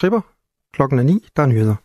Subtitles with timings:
[0.00, 0.20] Tripper.
[0.72, 1.28] Klokken er 9.
[1.36, 1.76] Der er nyheder.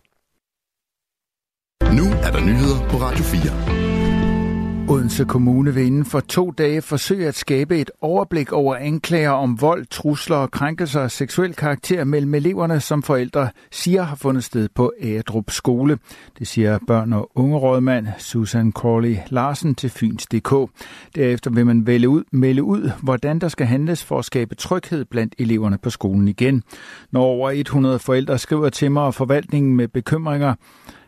[1.98, 3.93] Nu er der nyheder på Radio 4.
[4.90, 9.62] Odense Kommune vil inden for to dage forsøge at skabe et overblik over anklager om
[9.62, 14.70] vold, trusler og krænkelser af seksuel karakter mellem eleverne, som forældre siger har fundet sted
[14.76, 15.98] på Ædrup Skole.
[16.40, 20.72] Det siger børn- og ungerådmand Susan Corley Larsen til Fyns.dk.
[21.16, 25.06] Derefter vil man vælge ud, melde ud, hvordan der skal handles for at skabe tryghed
[25.06, 26.64] blandt eleverne på skolen igen.
[27.12, 30.56] Når over 100 forældre skriver til mig og forvaltningen med bekymringer,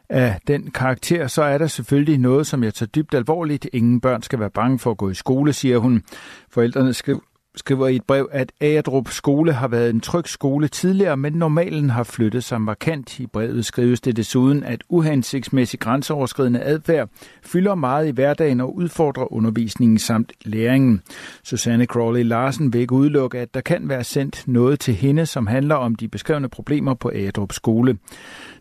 [0.09, 3.67] af den karakter, så er der selvfølgelig noget, som jeg tager dybt alvorligt.
[3.73, 6.03] Ingen børn skal være bange for at gå i skole, siger hun.
[6.49, 7.19] Forældrene skriver
[7.57, 11.89] skriver i et brev, at Agerdrup skole har været en tryg skole tidligere, men normalen
[11.89, 13.19] har flyttet sig markant.
[13.19, 17.09] I brevet skrives det desuden, at uhensigtsmæssig grænseoverskridende adfærd
[17.43, 21.01] fylder meget i hverdagen og udfordrer undervisningen samt læringen.
[21.43, 25.47] Susanne Crawley Larsen vil ikke udelukke, at der kan være sendt noget til hende, som
[25.47, 27.97] handler om de beskrevne problemer på Agerdrup skole.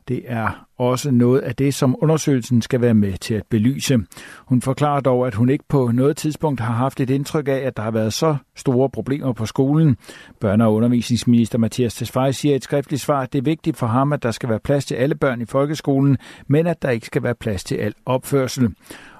[0.08, 3.98] Det er også noget af det, som undersøgelsen skal være med til at belyse.
[4.38, 7.76] Hun forklarer dog, at hun ikke på noget tidspunkt har haft et indtryk af, at
[7.76, 9.96] der har været så store problemer på skolen.
[10.44, 13.86] Børne- og undervisningsminister Mathias Tesfaye siger i et skriftligt svar, at det er vigtigt for
[13.86, 17.06] ham, at der skal være plads til alle børn i folkeskolen, men at der ikke
[17.06, 18.74] skal være plads til al opførsel.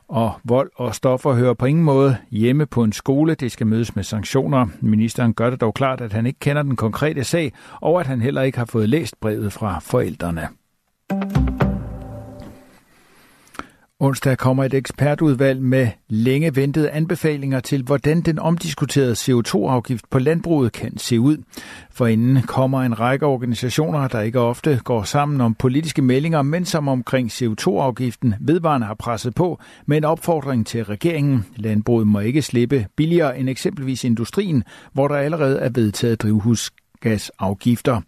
[0.09, 3.34] Og vold og stoffer hører på ingen måde hjemme på en skole.
[3.34, 4.67] Det skal mødes med sanktioner.
[4.81, 8.20] Ministeren gør det dog klart, at han ikke kender den konkrete sag, og at han
[8.20, 10.48] heller ikke har fået læst brevet fra forældrene.
[14.01, 20.73] Onsdag kommer et ekspertudvalg med længe ventede anbefalinger til, hvordan den omdiskuterede CO2-afgift på landbruget
[20.73, 21.37] kan se ud.
[21.91, 26.65] For inden kommer en række organisationer, der ikke ofte går sammen om politiske meldinger, men
[26.65, 31.45] som omkring CO2-afgiften vedvarende har presset på med en opfordring til regeringen.
[31.57, 38.01] Landbruget må ikke slippe billigere end eksempelvis industrien, hvor der allerede er vedtaget drivhusgasafgifter.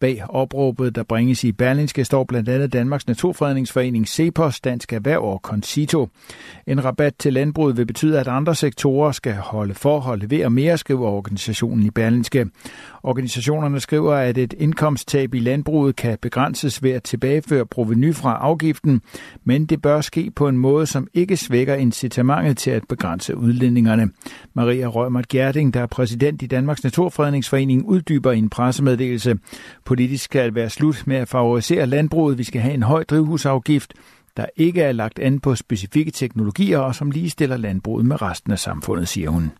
[0.00, 5.40] Bag opråbet, der bringes i Berlinske, står blandt andet Danmarks Naturfredningsforening, Cepos, Dansk Erhverv og
[5.42, 6.08] Concito.
[6.66, 10.78] En rabat til landbruget vil betyde, at andre sektorer skal holde for og levere mere,
[10.78, 12.46] skriver organisationen i Berlinske.
[13.02, 19.00] Organisationerne skriver, at et indkomsttab i landbruget kan begrænses ved at tilbageføre proveny fra afgiften,
[19.44, 24.10] men det bør ske på en måde, som ikke svækker incitamentet til at begrænse udledningerne.
[24.54, 29.38] Maria Rømert Gerding, der er præsident i Danmarks Naturfredningsforening, uddyber i en pressemeddelelse.
[29.88, 32.38] Politisk skal det være slut med at favorisere landbruget.
[32.38, 33.94] Vi skal have en høj drivhusafgift,
[34.36, 38.58] der ikke er lagt an på specifikke teknologier og som ligestiller landbruget med resten af
[38.58, 39.50] samfundet, siger hun.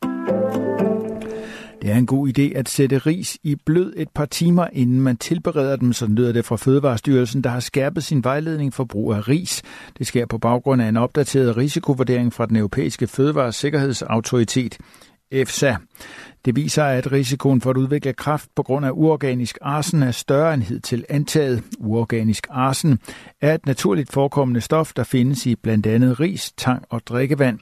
[1.82, 5.16] Det er en god idé at sætte ris i blød et par timer, inden man
[5.16, 9.28] tilbereder dem, så lyder det fra Fødevarestyrelsen, der har skærpet sin vejledning for brug af
[9.28, 9.62] ris.
[9.98, 14.78] Det sker på baggrund af en opdateret risikovurdering fra den europæiske fødevaresikkerhedsautoritet.
[15.30, 15.74] EFSA.
[16.44, 20.54] Det viser, at risikoen for at udvikle kræft på grund af uorganisk arsen er større
[20.54, 21.62] end hidtil antaget.
[21.78, 22.98] Uorganisk arsen
[23.40, 27.58] er et naturligt forekommende stof, der findes i blandt andet ris, tang og drikkevand.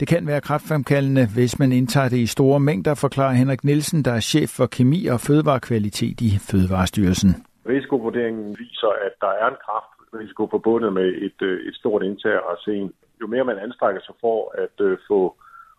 [0.00, 4.12] Det kan være kræftfremkaldende, hvis man indtager det i store mængder, forklarer Henrik Nielsen, der
[4.12, 7.30] er chef for kemi og fødevarekvalitet i Fødevarestyrelsen.
[7.68, 12.42] Risikovurderingen viser, at der er en kræftrisiko forbundet med et, øh, et stort indtag af
[12.50, 12.92] arsen.
[13.20, 15.36] Jo mere man anstrækker sig for at øh, få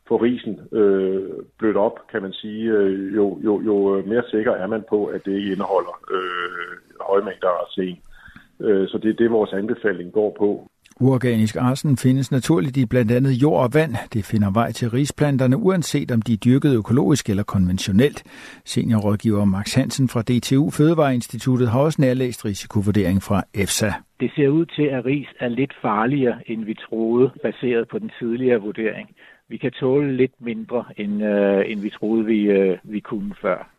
[0.08, 4.68] få risen øh, blødt op, kan man sige, øh, jo, jo, jo mere sikker er
[4.68, 6.78] man på, at det ikke indeholder øh,
[7.08, 7.98] høje mængder arsen.
[8.60, 10.68] Øh, så det er det, vores anbefaling går på.
[11.02, 13.96] Uorganisk arsen findes naturligt i blandt andet jord og vand.
[14.14, 18.24] Det finder vej til risplanterne, uanset om de er dyrket økologisk eller konventionelt.
[18.66, 23.92] Seniorrådgiver Max Hansen fra DTU Fødevareinstituttet har også nærlæst risikovurdering fra EFSA.
[24.20, 28.12] Det ser ud til, at ris er lidt farligere, end vi troede, baseret på den
[28.20, 29.10] tidligere vurdering
[29.50, 33.74] vi kan tåle lidt mindre, end, øh, end vi troede, vi, øh, vi kunne før.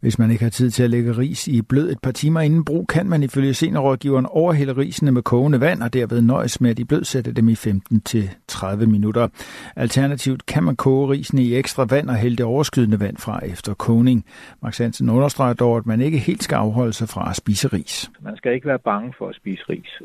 [0.00, 2.64] Hvis man ikke har tid til at lægge ris i blød et par timer inden
[2.64, 6.78] brug, kan man ifølge seniorrådgiveren overhælde risene med kogende vand og derved nøjes med at
[6.78, 9.28] i blød sætte dem i 15-30 minutter.
[9.76, 13.74] Alternativt kan man koge risene i ekstra vand og hælde det overskydende vand fra efter
[13.74, 14.24] kogning.
[14.62, 18.10] Max Hansen understreger dog, at man ikke helt skal afholde sig fra at spise ris.
[18.20, 20.02] Man skal ikke være bange for at spise ris.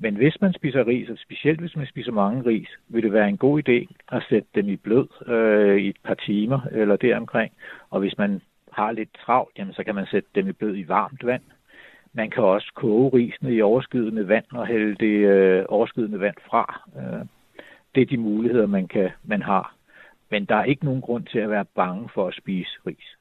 [0.00, 3.28] Men hvis man spiser ris, og specielt hvis man spiser mange ris, vil det være
[3.28, 7.52] en god idé at sætte dem i blød øh, i et par timer eller deromkring.
[7.90, 8.40] Og hvis man
[8.72, 11.42] har lidt travlt, jamen, så kan man sætte dem i blød i varmt vand.
[12.12, 16.80] Man kan også koge risene i overskydende vand og hælde det øh, overskydende vand fra.
[16.96, 17.26] Øh,
[17.94, 19.74] det er de muligheder, man, kan, man har.
[20.30, 23.16] Men der er ikke nogen grund til at være bange for at spise ris.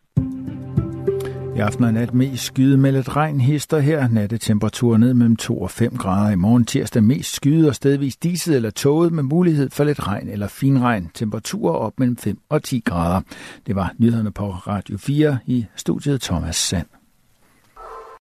[1.55, 4.07] I aften og nat mest skyde med lidt regn hister her.
[4.07, 6.31] Nattetemperatur ned mellem 2 og 5 grader.
[6.31, 10.29] I morgen tirsdag mest skyde og stedvis diset eller tåget med mulighed for lidt regn
[10.29, 11.09] eller finregn.
[11.13, 13.21] Temperaturer op mellem 5 og 10 grader.
[13.67, 16.87] Det var nyhederne på Radio 4 i studiet Thomas Sand.